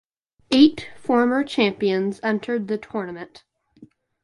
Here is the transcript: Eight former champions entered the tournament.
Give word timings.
Eight 0.49 0.89
former 0.97 1.43
champions 1.43 2.19
entered 2.23 2.67
the 2.67 2.79
tournament. 2.79 3.43